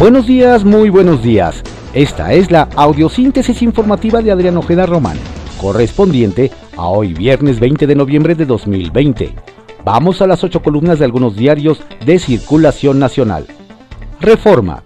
Buenos 0.00 0.26
días, 0.26 0.64
muy 0.64 0.88
buenos 0.88 1.22
días. 1.22 1.62
Esta 1.92 2.32
es 2.32 2.50
la 2.50 2.70
audiosíntesis 2.74 3.60
informativa 3.60 4.22
de 4.22 4.30
Adrián 4.30 4.56
Ojeda 4.56 4.86
Román, 4.86 5.18
correspondiente 5.60 6.50
a 6.78 6.86
hoy 6.88 7.12
viernes 7.12 7.60
20 7.60 7.86
de 7.86 7.94
noviembre 7.94 8.34
de 8.34 8.46
2020. 8.46 9.34
Vamos 9.84 10.22
a 10.22 10.26
las 10.26 10.42
ocho 10.42 10.62
columnas 10.62 11.00
de 11.00 11.04
algunos 11.04 11.36
diarios 11.36 11.82
de 12.06 12.18
circulación 12.18 12.98
nacional. 12.98 13.44
Reforma. 14.22 14.84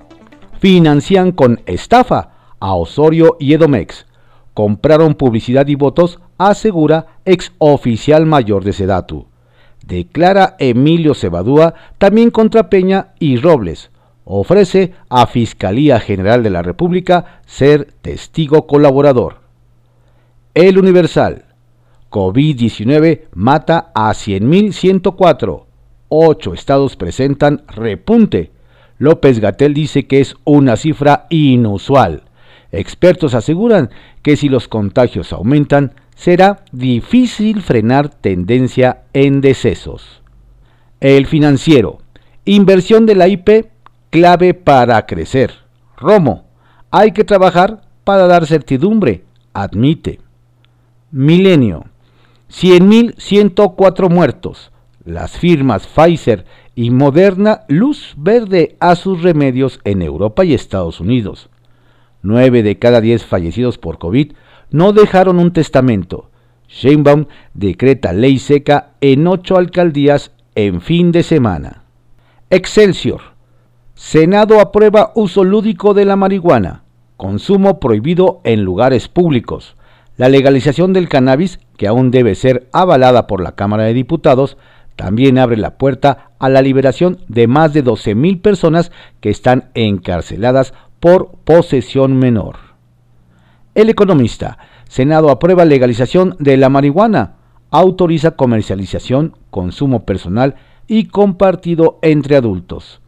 Financian 0.58 1.30
con 1.30 1.62
estafa 1.66 2.56
a 2.58 2.74
Osorio 2.74 3.36
y 3.38 3.54
Edomex. 3.54 4.06
Compraron 4.52 5.14
publicidad 5.14 5.68
y 5.68 5.76
votos, 5.76 6.18
asegura 6.38 7.20
ex 7.24 7.52
oficial 7.58 8.26
mayor 8.26 8.64
de 8.64 8.72
Sedatu. 8.72 9.28
Declara 9.86 10.56
Emilio 10.58 11.14
Cebadúa 11.14 11.74
también 11.98 12.32
contra 12.32 12.68
Peña 12.68 13.12
y 13.20 13.36
Robles 13.36 13.92
ofrece 14.24 14.92
a 15.08 15.26
Fiscalía 15.26 16.00
General 16.00 16.42
de 16.42 16.50
la 16.50 16.62
República 16.62 17.40
ser 17.46 17.92
testigo 18.02 18.66
colaborador. 18.66 19.40
El 20.54 20.78
Universal. 20.78 21.46
COVID-19 22.10 23.22
mata 23.34 23.90
a 23.94 24.10
100.104. 24.10 25.64
Ocho 26.08 26.54
estados 26.54 26.96
presentan 26.96 27.64
repunte. 27.68 28.52
López 28.98 29.40
Gatel 29.40 29.74
dice 29.74 30.06
que 30.06 30.20
es 30.20 30.36
una 30.44 30.76
cifra 30.76 31.26
inusual. 31.28 32.22
Expertos 32.70 33.34
aseguran 33.34 33.90
que 34.22 34.36
si 34.36 34.48
los 34.48 34.68
contagios 34.68 35.32
aumentan, 35.32 35.94
será 36.14 36.64
difícil 36.70 37.62
frenar 37.62 38.08
tendencia 38.08 39.02
en 39.12 39.40
decesos. 39.40 40.22
El 41.00 41.26
financiero. 41.26 41.98
Inversión 42.44 43.06
de 43.06 43.14
la 43.16 43.26
IP 43.28 43.73
clave 44.14 44.54
para 44.54 45.04
crecer. 45.06 45.50
Romo, 45.96 46.44
hay 46.92 47.10
que 47.10 47.24
trabajar 47.24 47.80
para 48.04 48.28
dar 48.28 48.46
certidumbre, 48.46 49.24
admite. 49.52 50.20
Milenio, 51.10 51.86
100.104 52.48 54.08
muertos. 54.08 54.70
Las 55.04 55.32
firmas 55.36 55.88
Pfizer 55.88 56.44
y 56.76 56.90
Moderna 56.90 57.62
luz 57.66 58.14
verde 58.16 58.76
a 58.78 58.94
sus 58.94 59.20
remedios 59.20 59.80
en 59.82 60.00
Europa 60.00 60.44
y 60.44 60.54
Estados 60.54 61.00
Unidos. 61.00 61.50
9 62.22 62.62
de 62.62 62.78
cada 62.78 63.00
10 63.00 63.26
fallecidos 63.26 63.78
por 63.78 63.98
COVID 63.98 64.30
no 64.70 64.92
dejaron 64.92 65.40
un 65.40 65.52
testamento. 65.52 66.30
Sheinbaum 66.68 67.26
decreta 67.52 68.12
ley 68.12 68.38
seca 68.38 68.90
en 69.00 69.26
ocho 69.26 69.56
alcaldías 69.56 70.30
en 70.54 70.82
fin 70.82 71.10
de 71.10 71.24
semana. 71.24 71.82
Excelsior. 72.48 73.33
Senado 73.94 74.58
aprueba 74.58 75.12
uso 75.14 75.44
lúdico 75.44 75.94
de 75.94 76.04
la 76.04 76.16
marihuana. 76.16 76.82
Consumo 77.16 77.78
prohibido 77.78 78.40
en 78.42 78.64
lugares 78.64 79.08
públicos. 79.08 79.76
La 80.16 80.28
legalización 80.28 80.92
del 80.92 81.08
cannabis, 81.08 81.60
que 81.76 81.86
aún 81.86 82.10
debe 82.10 82.34
ser 82.34 82.68
avalada 82.72 83.28
por 83.28 83.40
la 83.40 83.52
Cámara 83.52 83.84
de 83.84 83.94
Diputados, 83.94 84.56
también 84.96 85.38
abre 85.38 85.56
la 85.56 85.78
puerta 85.78 86.30
a 86.40 86.48
la 86.48 86.60
liberación 86.60 87.20
de 87.28 87.46
más 87.46 87.72
de 87.72 87.84
12.000 87.84 88.40
personas 88.40 88.90
que 89.20 89.30
están 89.30 89.70
encarceladas 89.74 90.74
por 90.98 91.30
posesión 91.44 92.18
menor. 92.18 92.56
El 93.76 93.90
economista, 93.90 94.58
Senado 94.88 95.30
aprueba 95.30 95.64
legalización 95.64 96.36
de 96.40 96.56
la 96.56 96.68
marihuana, 96.68 97.34
autoriza 97.70 98.32
comercialización, 98.32 99.36
consumo 99.50 100.04
personal 100.04 100.56
y 100.88 101.06
compartido 101.06 102.00
entre 102.02 102.36
adultos. 102.36 103.00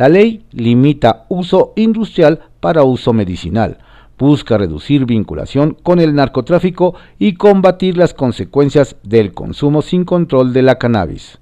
La 0.00 0.08
ley 0.08 0.46
limita 0.52 1.26
uso 1.28 1.74
industrial 1.76 2.40
para 2.58 2.84
uso 2.84 3.12
medicinal, 3.12 3.76
busca 4.18 4.56
reducir 4.56 5.04
vinculación 5.04 5.76
con 5.82 6.00
el 6.00 6.14
narcotráfico 6.14 6.94
y 7.18 7.34
combatir 7.34 7.98
las 7.98 8.14
consecuencias 8.14 8.96
del 9.02 9.34
consumo 9.34 9.82
sin 9.82 10.06
control 10.06 10.54
de 10.54 10.62
la 10.62 10.76
cannabis. 10.76 11.38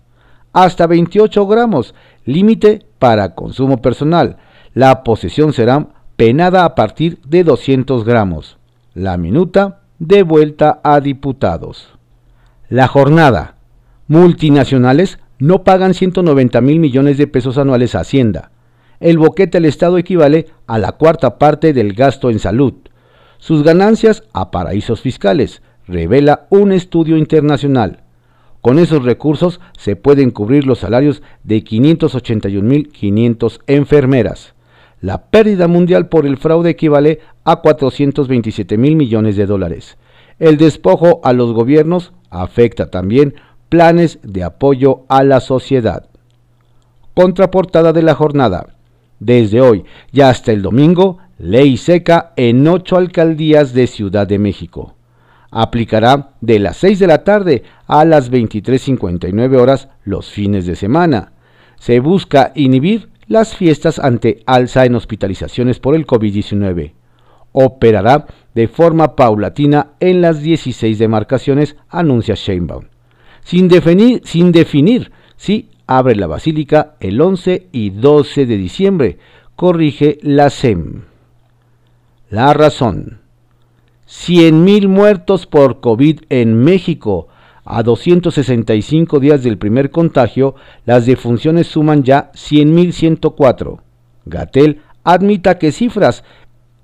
Hasta 0.52 0.88
28 0.88 1.46
gramos, 1.46 1.94
límite 2.24 2.84
para 2.98 3.36
consumo 3.36 3.80
personal. 3.80 4.38
La 4.74 5.04
posesión 5.04 5.52
será 5.52 5.90
penada 6.16 6.64
a 6.64 6.74
partir 6.74 7.20
de 7.28 7.44
200 7.44 8.04
gramos. 8.04 8.58
La 8.92 9.18
minuta 9.18 9.82
de 10.00 10.24
vuelta 10.24 10.80
a 10.82 10.98
diputados. 10.98 11.90
La 12.68 12.88
jornada. 12.88 13.54
Multinacionales 14.08 15.20
no 15.38 15.62
pagan 15.62 15.94
190 15.94 16.60
mil 16.60 16.80
millones 16.80 17.16
de 17.16 17.26
pesos 17.26 17.58
anuales 17.58 17.94
a 17.94 18.00
Hacienda. 18.00 18.50
El 19.00 19.18
boquete 19.18 19.58
al 19.58 19.64
Estado 19.64 19.98
equivale 19.98 20.46
a 20.66 20.78
la 20.78 20.92
cuarta 20.92 21.38
parte 21.38 21.72
del 21.72 21.92
gasto 21.92 22.30
en 22.30 22.38
salud. 22.38 22.74
Sus 23.38 23.62
ganancias 23.62 24.24
a 24.32 24.50
paraísos 24.50 25.00
fiscales, 25.00 25.62
revela 25.86 26.46
un 26.50 26.72
estudio 26.72 27.16
internacional. 27.16 28.02
Con 28.60 28.78
esos 28.78 29.04
recursos 29.04 29.60
se 29.78 29.96
pueden 29.96 30.30
cubrir 30.30 30.66
los 30.66 30.80
salarios 30.80 31.22
de 31.44 31.64
581.500 31.64 33.60
enfermeras. 33.66 34.54
La 35.00 35.26
pérdida 35.26 35.68
mundial 35.68 36.08
por 36.08 36.26
el 36.26 36.36
fraude 36.38 36.70
equivale 36.70 37.20
a 37.44 37.60
427 37.60 38.76
mil 38.76 38.96
millones 38.96 39.36
de 39.36 39.46
dólares. 39.46 39.96
El 40.40 40.56
despojo 40.56 41.20
a 41.22 41.32
los 41.32 41.52
gobiernos 41.52 42.12
afecta 42.30 42.90
también 42.90 43.34
planes 43.68 44.18
de 44.22 44.42
apoyo 44.42 45.04
a 45.08 45.22
la 45.22 45.38
sociedad. 45.40 46.08
Contraportada 47.14 47.92
de 47.92 48.02
la 48.02 48.14
jornada. 48.14 48.77
Desde 49.20 49.60
hoy 49.60 49.84
y 50.12 50.20
hasta 50.20 50.52
el 50.52 50.62
domingo, 50.62 51.18
ley 51.38 51.76
seca 51.76 52.32
en 52.36 52.66
ocho 52.66 52.96
alcaldías 52.96 53.72
de 53.72 53.86
Ciudad 53.86 54.26
de 54.26 54.38
México. 54.38 54.94
Aplicará 55.50 56.32
de 56.40 56.58
las 56.58 56.76
6 56.78 56.98
de 56.98 57.06
la 57.06 57.24
tarde 57.24 57.62
a 57.86 58.04
las 58.04 58.30
23.59 58.30 59.56
horas 59.58 59.88
los 60.04 60.30
fines 60.30 60.66
de 60.66 60.76
semana. 60.76 61.32
Se 61.78 62.00
busca 62.00 62.52
inhibir 62.54 63.08
las 63.26 63.56
fiestas 63.56 63.98
ante 63.98 64.42
alza 64.46 64.84
en 64.84 64.94
hospitalizaciones 64.94 65.78
por 65.80 65.94
el 65.94 66.06
COVID-19. 66.06 66.92
Operará 67.52 68.26
de 68.54 68.68
forma 68.68 69.16
paulatina 69.16 69.92
en 70.00 70.20
las 70.20 70.42
16 70.42 70.98
demarcaciones, 70.98 71.76
anuncia 71.88 72.34
Sheinbaum 72.34 72.84
sin 73.48 73.66
definir, 73.66 74.20
sin 74.24 74.52
definir 74.52 75.10
si 75.38 75.70
abre 75.88 76.14
la 76.14 76.28
basílica 76.28 76.94
el 77.00 77.20
11 77.20 77.66
y 77.72 77.90
12 77.90 78.46
de 78.46 78.56
diciembre, 78.56 79.18
corrige 79.56 80.18
la 80.22 80.50
SEM. 80.50 81.02
La 82.30 82.54
razón. 82.54 83.22
100.000 84.06 84.86
muertos 84.86 85.46
por 85.46 85.80
COVID 85.80 86.20
en 86.28 86.62
México. 86.62 87.28
A 87.64 87.82
265 87.82 89.18
días 89.18 89.42
del 89.42 89.58
primer 89.58 89.90
contagio, 89.90 90.54
las 90.86 91.06
defunciones 91.06 91.66
suman 91.66 92.04
ya 92.04 92.30
100.104. 92.32 93.80
Gatel 94.26 94.82
admita 95.04 95.58
que 95.58 95.72
cifras 95.72 96.22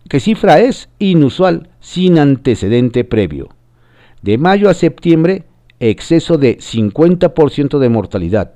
que 0.09 0.21
cifra 0.21 0.61
es 0.61 0.89
inusual 0.99 1.69
sin 1.81 2.19
antecedente 2.19 3.05
previo. 3.05 3.49
De 4.23 4.39
mayo 4.39 4.69
a 4.69 4.75
septiembre, 4.75 5.45
exceso 5.81 6.37
de 6.39 6.59
50% 6.59 7.79
de 7.79 7.89
mortalidad, 7.89 8.55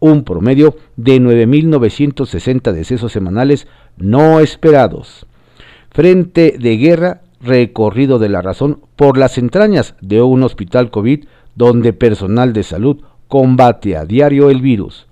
un 0.00 0.24
promedio 0.24 0.76
de 0.96 1.20
9.960 1.20 2.72
decesos 2.72 3.12
semanales 3.12 3.66
no 3.96 4.40
esperados. 4.40 5.26
Frente 5.90 6.56
de 6.58 6.76
guerra, 6.76 7.22
recorrido 7.40 8.18
de 8.18 8.28
la 8.28 8.42
razón 8.42 8.80
por 8.96 9.18
las 9.18 9.38
entrañas 9.38 9.94
de 10.00 10.22
un 10.22 10.42
hospital 10.42 10.90
COVID 10.90 11.24
donde 11.54 11.92
personal 11.92 12.52
de 12.52 12.62
salud 12.62 13.02
combate 13.26 13.96
a 13.96 14.04
diario 14.04 14.50
el 14.50 14.60
virus. 14.60 15.06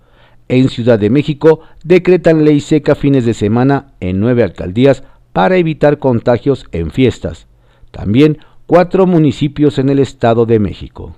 En 0.49 0.69
Ciudad 0.69 0.99
de 0.99 1.11
México 1.11 1.61
decretan 1.83 2.45
ley 2.45 2.61
seca 2.61 2.95
fines 2.95 3.25
de 3.25 3.35
semana 3.35 3.93
en 4.01 4.21
nueve 4.21 4.45
alcaldías 4.45 5.03
para 5.33 5.57
evitar 5.57 5.99
contagios 5.99 6.67
en 6.73 6.91
fiestas. 6.91 7.47
También 7.91 8.39
cuatro 8.67 9.07
municipios 9.07 9.79
en 9.79 9.89
el 9.89 9.99
Estado 9.99 10.47
de 10.47 10.59
México. 10.59 11.17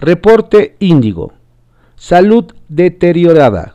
Reporte 0.00 0.76
Índigo. 0.78 1.32
Salud 1.98 2.44
deteriorada. 2.68 3.74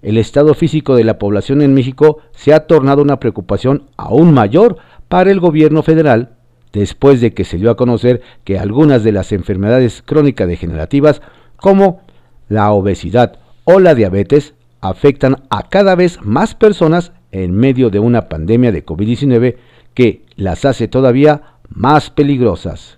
El 0.00 0.16
estado 0.16 0.54
físico 0.54 0.96
de 0.96 1.04
la 1.04 1.18
población 1.18 1.60
en 1.60 1.74
México 1.74 2.18
se 2.32 2.54
ha 2.54 2.66
tornado 2.66 3.02
una 3.02 3.20
preocupación 3.20 3.90
aún 3.98 4.32
mayor 4.32 4.78
para 5.08 5.30
el 5.30 5.40
gobierno 5.40 5.82
federal 5.82 6.38
después 6.72 7.20
de 7.20 7.34
que 7.34 7.44
se 7.44 7.58
dio 7.58 7.70
a 7.70 7.76
conocer 7.76 8.22
que 8.44 8.58
algunas 8.58 9.04
de 9.04 9.12
las 9.12 9.30
enfermedades 9.32 10.02
crónicas 10.02 10.48
degenerativas 10.48 11.20
como 11.56 12.00
la 12.48 12.72
obesidad 12.72 13.38
o 13.64 13.78
la 13.78 13.94
diabetes 13.94 14.54
afectan 14.80 15.42
a 15.50 15.68
cada 15.68 15.94
vez 15.96 16.18
más 16.22 16.54
personas 16.54 17.12
en 17.30 17.54
medio 17.54 17.90
de 17.90 17.98
una 17.98 18.30
pandemia 18.30 18.72
de 18.72 18.86
COVID-19 18.86 19.56
que 19.92 20.24
las 20.34 20.64
hace 20.64 20.88
todavía 20.88 21.58
más 21.68 22.08
peligrosas. 22.08 22.96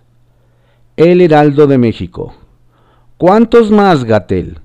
El 0.97 1.21
Heraldo 1.21 1.67
de 1.67 1.79
México. 1.79 2.35
¿Cuántos 3.23 3.71
más, 3.71 4.03
Gatel? 4.03 4.59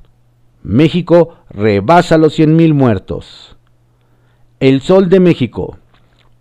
México 0.63 1.35
rebasa 1.47 2.17
los 2.17 2.39
100.000 2.39 2.73
muertos. 2.73 3.55
El 4.59 4.81
Sol 4.81 5.09
de 5.09 5.19
México. 5.19 5.77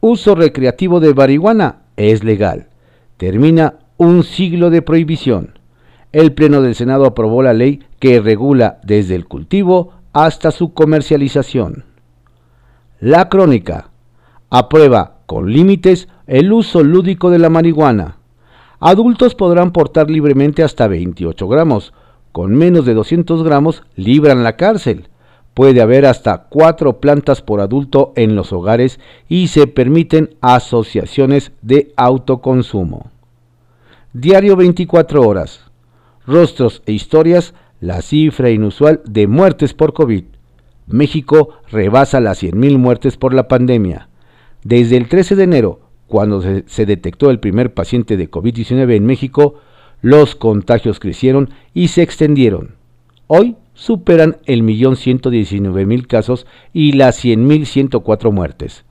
Uso 0.00 0.34
recreativo 0.34 0.98
de 0.98 1.12
marihuana 1.12 1.82
es 1.98 2.24
legal. 2.24 2.68
Termina 3.18 3.74
un 3.98 4.24
siglo 4.24 4.70
de 4.70 4.80
prohibición. 4.80 5.58
El 6.10 6.32
Pleno 6.32 6.62
del 6.62 6.74
Senado 6.74 7.04
aprobó 7.04 7.42
la 7.42 7.52
ley 7.52 7.80
que 7.98 8.18
regula 8.18 8.80
desde 8.82 9.14
el 9.14 9.26
cultivo 9.26 9.92
hasta 10.14 10.52
su 10.52 10.72
comercialización. 10.72 11.84
La 12.98 13.28
crónica. 13.28 13.90
Aprueba 14.48 15.18
con 15.26 15.52
límites 15.52 16.08
el 16.26 16.50
uso 16.50 16.82
lúdico 16.82 17.28
de 17.28 17.40
la 17.40 17.50
marihuana. 17.50 18.16
Adultos 18.80 19.34
podrán 19.34 19.70
portar 19.70 20.10
libremente 20.10 20.62
hasta 20.62 20.88
28 20.88 21.46
gramos. 21.46 21.92
Con 22.36 22.54
menos 22.54 22.84
de 22.84 22.92
200 22.92 23.42
gramos 23.44 23.82
libran 23.94 24.44
la 24.44 24.56
cárcel 24.56 25.08
puede 25.54 25.80
haber 25.80 26.04
hasta 26.04 26.48
cuatro 26.50 27.00
plantas 27.00 27.40
por 27.40 27.62
adulto 27.62 28.12
en 28.14 28.36
los 28.36 28.52
hogares 28.52 29.00
y 29.26 29.48
se 29.48 29.66
permiten 29.66 30.34
asociaciones 30.42 31.52
de 31.62 31.94
autoconsumo. 31.96 33.10
Diario 34.12 34.54
24 34.54 35.26
horas. 35.26 35.62
Rostros 36.26 36.82
e 36.84 36.92
historias, 36.92 37.54
la 37.80 38.02
cifra 38.02 38.50
inusual 38.50 39.00
de 39.06 39.26
muertes 39.26 39.72
por 39.72 39.94
COVID. 39.94 40.24
México 40.88 41.54
rebasa 41.70 42.20
las 42.20 42.42
100.000 42.42 42.76
muertes 42.76 43.16
por 43.16 43.32
la 43.32 43.48
pandemia. 43.48 44.10
Desde 44.62 44.98
el 44.98 45.08
13 45.08 45.36
de 45.36 45.44
enero, 45.44 45.80
cuando 46.06 46.42
se, 46.42 46.84
detectó 46.84 47.30
el 47.30 47.40
primer 47.40 47.72
paciente 47.72 48.18
de 48.18 48.30
COVID-19 48.30 48.94
en 48.94 49.06
México, 49.06 49.54
los 50.06 50.36
contagios 50.36 51.00
crecieron 51.00 51.50
y 51.74 51.88
se 51.88 52.00
extendieron. 52.02 52.76
Hoy 53.26 53.56
superan 53.74 54.36
el 54.46 54.62
millón 54.62 54.94
mil 55.84 56.06
casos 56.06 56.46
y 56.72 56.92
las 56.92 57.16
cien 57.16 57.44
mil 57.48 57.66
muertes. 58.30 58.84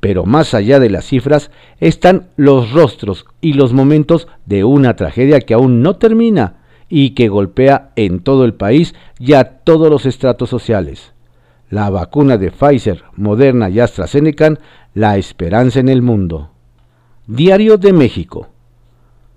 Pero 0.00 0.24
más 0.24 0.54
allá 0.54 0.80
de 0.80 0.90
las 0.90 1.04
cifras 1.04 1.52
están 1.78 2.30
los 2.34 2.72
rostros 2.72 3.26
y 3.40 3.52
los 3.52 3.74
momentos 3.74 4.26
de 4.44 4.64
una 4.64 4.96
tragedia 4.96 5.40
que 5.40 5.54
aún 5.54 5.82
no 5.82 5.98
termina 5.98 6.56
y 6.88 7.10
que 7.10 7.28
golpea 7.28 7.92
en 7.94 8.18
todo 8.18 8.44
el 8.44 8.54
país 8.54 8.92
y 9.20 9.34
a 9.34 9.44
todos 9.44 9.88
los 9.88 10.04
estratos 10.04 10.50
sociales. 10.50 11.12
La 11.70 11.90
vacuna 11.90 12.38
de 12.38 12.50
Pfizer, 12.50 13.04
Moderna 13.14 13.70
y 13.70 13.78
AstraZeneca, 13.78 14.58
la 14.94 15.16
esperanza 15.16 15.78
en 15.78 15.90
el 15.90 16.02
mundo. 16.02 16.50
Diario 17.28 17.76
de 17.76 17.92
México. 17.92 18.48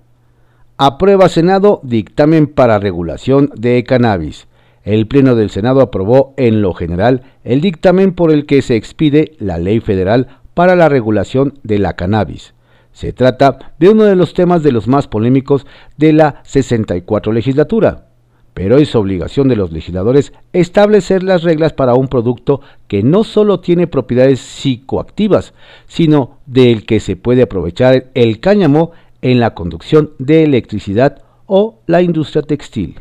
Aprueba 0.81 1.29
Senado 1.29 1.81
dictamen 1.83 2.47
para 2.47 2.79
regulación 2.79 3.51
de 3.57 3.83
cannabis. 3.83 4.47
El 4.85 5.09
Pleno 5.09 5.35
del 5.35 5.51
Senado 5.51 5.81
aprobó 5.81 6.35
en 6.37 6.63
lo 6.63 6.73
general 6.73 7.23
el 7.43 7.61
dictamen 7.61 8.13
por 8.13 8.31
el 8.31 8.47
que 8.47 8.63
se 8.63 8.77
expide 8.77 9.33
la 9.41 9.59
ley 9.59 9.81
federal 9.81 10.29
para 10.55 10.77
la 10.77 10.89
regulación 10.89 11.59
de 11.65 11.81
la 11.81 11.95
cannabis. 11.95 12.55
Se 12.93 13.13
trata 13.13 13.73
de 13.81 13.89
uno 13.89 14.05
de 14.05 14.15
los 14.15 14.35
temas 14.35 14.63
de 14.63 14.71
los 14.71 14.87
más 14.87 15.09
polémicos 15.09 15.67
de 15.97 16.13
la 16.13 16.43
64 16.45 17.33
legislatura, 17.33 18.07
pero 18.55 18.79
es 18.79 18.95
obligación 18.95 19.49
de 19.49 19.57
los 19.57 19.73
legisladores 19.73 20.33
establecer 20.53 21.25
las 21.25 21.43
reglas 21.43 21.73
para 21.73 21.95
un 21.95 22.07
producto 22.07 22.61
que 22.87 23.03
no 23.03 23.25
solo 23.25 23.59
tiene 23.59 23.89
propiedades 23.89 24.39
psicoactivas, 24.39 25.55
sino 25.89 26.39
del 26.47 26.87
que 26.87 27.01
se 27.01 27.17
puede 27.17 27.43
aprovechar 27.43 28.11
el 28.15 28.39
cáñamo 28.39 28.93
en 29.23 29.41
la 29.41 29.55
conducción 29.55 30.13
de 30.19 30.45
electricidad 30.45 31.23
o 31.47 31.81
la 31.87 32.03
industria 32.03 32.43
textil. 32.43 33.01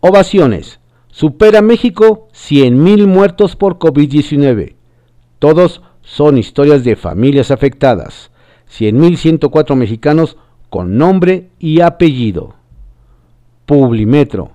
Ovaciones. 0.00 0.80
Supera 1.10 1.62
México 1.62 2.28
100.000 2.32 3.06
muertos 3.06 3.56
por 3.56 3.78
COVID-19. 3.78 4.74
Todos 5.38 5.82
son 6.02 6.38
historias 6.38 6.84
de 6.84 6.96
familias 6.96 7.50
afectadas. 7.50 8.30
100.104 8.70 9.74
mexicanos 9.74 10.36
con 10.70 10.98
nombre 10.98 11.48
y 11.58 11.80
apellido. 11.80 12.54
Publimetro. 13.66 14.52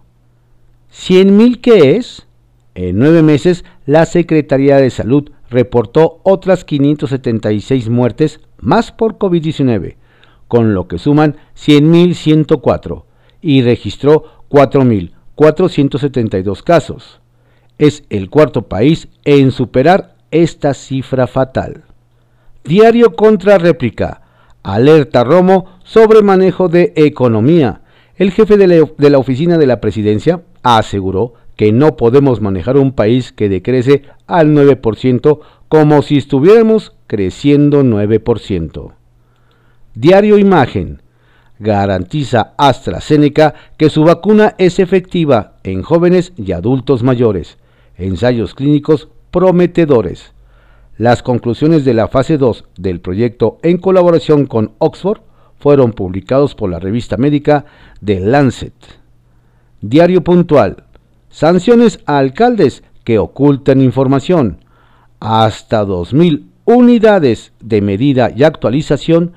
¿100.000 0.91 1.59
qué 1.59 1.97
es? 1.97 2.27
En 2.75 2.97
nueve 2.97 3.21
meses, 3.21 3.65
la 3.85 4.05
Secretaría 4.05 4.77
de 4.77 4.89
Salud 4.89 5.29
reportó 5.49 6.19
otras 6.23 6.65
576 6.65 7.89
muertes 7.89 8.39
más 8.59 8.91
por 8.91 9.19
COVID-19, 9.19 9.97
con 10.53 10.73
lo 10.75 10.87
que 10.87 10.99
suman 10.99 11.37
100.104 11.57 13.05
y 13.41 13.63
registró 13.63 14.25
4.472 14.51 16.61
casos. 16.61 17.21
Es 17.79 18.03
el 18.11 18.29
cuarto 18.29 18.67
país 18.67 19.07
en 19.25 19.49
superar 19.49 20.13
esta 20.29 20.75
cifra 20.75 21.25
fatal. 21.25 21.85
Diario 22.63 23.15
contra 23.15 23.57
réplica. 23.57 24.21
Alerta 24.61 25.23
Romo 25.23 25.79
sobre 25.83 26.21
manejo 26.21 26.69
de 26.69 26.93
economía. 26.97 27.81
El 28.15 28.29
jefe 28.29 28.55
de 28.55 28.67
la, 29.09 29.17
oficina 29.17 29.57
de 29.57 29.65
la 29.65 29.81
presidencia 29.81 30.43
aseguró 30.61 31.33
que 31.55 31.71
no 31.71 31.97
podemos 31.97 32.41
manejar 32.41 32.77
un 32.77 32.91
país 32.91 33.31
que 33.31 33.49
decrece 33.49 34.03
al 34.27 34.53
9% 34.53 35.39
como 35.67 36.03
si 36.03 36.17
estuviéramos 36.17 36.93
creciendo 37.07 37.81
9%. 37.81 38.93
Diario 39.95 40.39
Imagen. 40.39 41.03
Garantiza 41.59 42.53
AstraZeneca 42.57 43.53
que 43.77 43.91
su 43.91 44.03
vacuna 44.03 44.55
es 44.57 44.79
efectiva 44.79 45.57
en 45.63 45.83
jóvenes 45.83 46.33
y 46.35 46.51
adultos 46.51 47.03
mayores. 47.03 47.57
Ensayos 47.95 48.55
clínicos 48.55 49.09
prometedores. 49.29 50.33
Las 50.97 51.21
conclusiones 51.21 51.85
de 51.85 51.93
la 51.93 52.07
fase 52.07 52.39
2 52.39 52.65
del 52.77 53.01
proyecto 53.01 53.59
en 53.61 53.77
colaboración 53.77 54.47
con 54.47 54.71
Oxford 54.79 55.21
fueron 55.59 55.93
publicados 55.93 56.55
por 56.55 56.71
la 56.71 56.79
revista 56.79 57.17
médica 57.17 57.65
The 58.03 58.19
Lancet. 58.19 58.73
Diario 59.81 60.23
puntual. 60.23 60.85
Sanciones 61.29 61.99
a 62.07 62.17
alcaldes 62.17 62.83
que 63.03 63.19
ocultan 63.19 63.79
información. 63.79 64.65
Hasta 65.19 65.85
2.000 65.85 66.45
unidades 66.65 67.53
de 67.59 67.81
medida 67.81 68.31
y 68.35 68.43
actualización. 68.43 69.33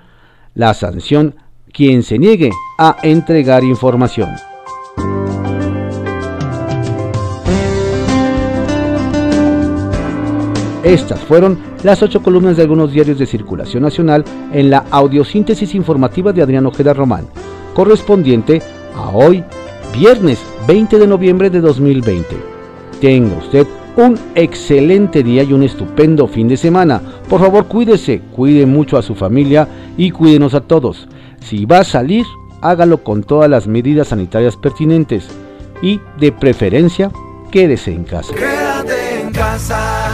La 0.57 0.73
sanción 0.73 1.35
quien 1.71 2.03
se 2.03 2.19
niegue 2.19 2.51
a 2.79 2.97
entregar 3.03 3.63
información. 3.63 4.31
Estas 10.83 11.21
fueron 11.21 11.59
las 11.83 12.03
ocho 12.03 12.23
columnas 12.23 12.57
de 12.57 12.63
algunos 12.63 12.91
diarios 12.91 13.19
de 13.19 13.27
circulación 13.27 13.83
nacional 13.83 14.25
en 14.51 14.71
la 14.71 14.87
audiosíntesis 14.91 15.75
informativa 15.75 16.33
de 16.33 16.41
Adrián 16.41 16.65
Ojeda 16.65 16.95
Román, 16.95 17.27
correspondiente 17.75 18.63
a 18.95 19.11
hoy, 19.11 19.45
viernes 19.93 20.39
20 20.67 20.99
de 20.99 21.07
noviembre 21.07 21.51
de 21.51 21.61
2020. 21.61 22.35
Tenga 22.99 23.37
usted 23.37 23.67
un 23.97 24.19
excelente 24.35 25.23
día 25.23 25.43
y 25.43 25.53
un 25.53 25.63
estupendo 25.63 26.29
fin 26.29 26.49
de 26.49 26.57
semana. 26.57 27.01
Por 27.29 27.41
favor, 27.41 27.67
cuídese, 27.67 28.21
cuide 28.33 28.67
mucho 28.67 28.99
a 28.99 29.03
su 29.03 29.15
familia 29.15 29.67
y 29.97 30.11
cuídenos 30.11 30.55
a 30.55 30.61
todos. 30.61 31.09
Si 31.41 31.65
va 31.65 31.79
a 31.81 31.85
salir, 31.85 32.25
hágalo 32.61 33.03
con 33.03 33.23
todas 33.23 33.49
las 33.49 33.67
medidas 33.67 34.09
sanitarias 34.09 34.57
pertinentes 34.57 35.29
y, 35.83 36.01
de 36.19 36.33
preferencia, 36.33 37.11
quédese 37.51 37.93
en 37.93 38.05
casa. 38.05 38.35
Quédate 38.35 39.23
en 39.23 39.33
casa. 39.33 40.07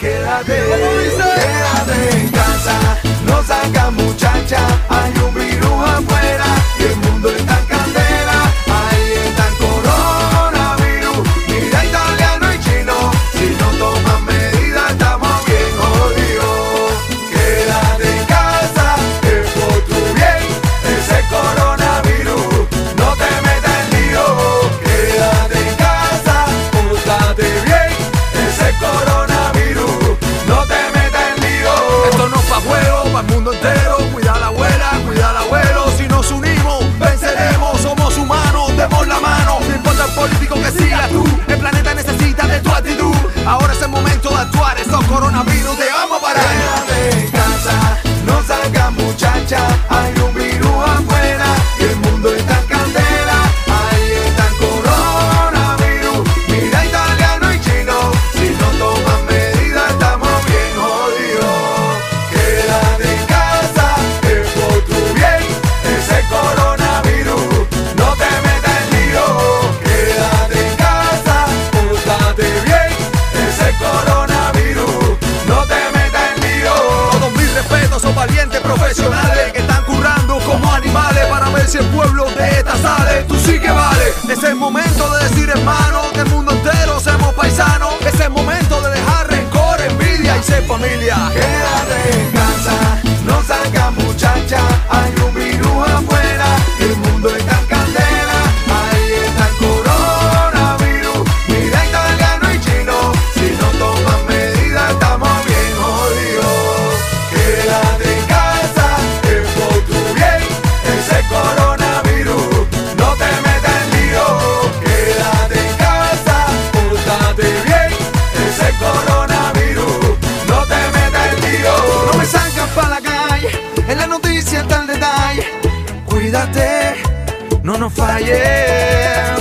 quédate, 0.00 0.52
quédate 0.54 2.16
en 2.16 2.28
casa, 2.28 2.98
no 3.26 3.42
saca 3.42 3.90
muchacha, 3.90 4.58
hay 4.88 5.12
un 5.26 5.55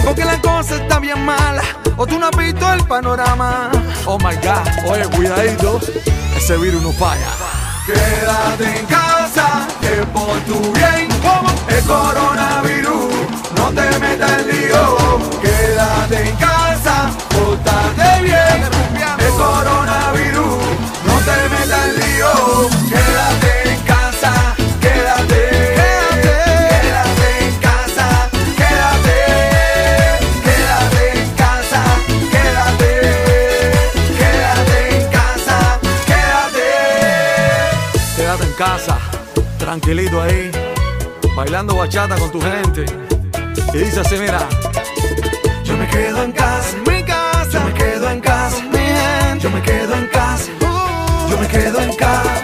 Porque 0.05 0.23
la 0.23 0.39
cosa 0.41 0.75
está 0.75 0.99
bien 0.99 1.23
mala, 1.25 1.63
o 1.97 2.07
tú 2.07 2.17
no 2.17 2.27
has 2.27 2.37
visto 2.37 2.73
el 2.73 2.83
panorama. 2.85 3.69
Oh 4.05 4.17
my 4.17 4.35
god, 4.35 4.67
oye, 4.89 5.05
cuidadito, 5.09 5.79
ese 6.37 6.57
virus 6.57 6.81
no 6.81 6.91
falla. 6.93 7.27
Quédate 7.85 8.79
en 8.79 8.85
casa. 8.85 9.04
tranquilito 39.57 40.21
ahí, 40.21 40.51
bailando 41.35 41.75
bachata 41.75 42.15
con 42.15 42.31
tu 42.31 42.39
gente. 42.41 42.85
Y 43.73 43.77
dice 43.77 43.99
así, 43.99 44.17
mira, 44.17 44.47
yo 45.63 45.75
me 45.77 45.87
quedo 45.87 46.23
en 46.23 46.31
casa, 46.31 46.77
mi 46.87 47.03
casa, 47.03 47.49
yo 47.51 47.61
me 47.61 47.73
quedo 47.73 48.09
en 48.09 48.21
casa, 48.21 48.63
mi 48.63 48.77
gente, 48.77 49.39
yo 49.43 49.49
me 49.49 49.61
quedo 49.61 49.95
en 49.95 50.07
casa, 50.07 50.51
uh. 50.61 51.29
yo 51.29 51.37
me 51.37 51.47
quedo 51.47 51.81
en 51.81 51.95
casa. 51.95 52.43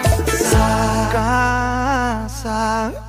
casa. 1.12 3.01